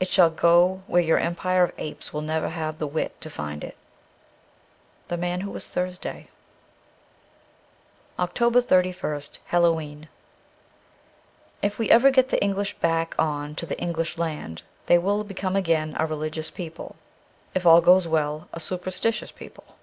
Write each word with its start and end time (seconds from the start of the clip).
It 0.00 0.08
shall 0.08 0.28
go 0.28 0.82
where 0.88 1.00
your 1.00 1.20
empire 1.20 1.62
of 1.62 1.72
apes 1.78 2.12
will 2.12 2.20
never 2.20 2.48
have 2.48 2.78
the 2.78 2.86
wit 2.88 3.20
to 3.20 3.30
find 3.30 3.62
it.' 3.62 3.76
The 5.06 5.16
Man 5.16 5.42
who 5.42 5.52
was 5.52 5.68
Thursday' 5.68 6.28
336 8.16 8.18
OCTOBER 8.18 8.90
31st 8.90 9.38
HALLOW 9.44 9.80
E'EN 9.80 10.08
IF 11.62 11.78
we 11.78 11.88
ever 11.90 12.10
get 12.10 12.30
the 12.30 12.42
English 12.42 12.74
back 12.80 13.14
on 13.20 13.54
to 13.54 13.64
the 13.64 13.78
English 13.80 14.18
land 14.18 14.62
they 14.86 14.98
will 14.98 15.22
become 15.22 15.54
again 15.54 15.94
a 15.96 16.06
religious 16.06 16.50
people, 16.50 16.96
if 17.54 17.64
all 17.64 17.80
goes 17.80 18.08
well, 18.08 18.48
a 18.52 18.58
superstitious 18.58 19.30
people. 19.30 19.76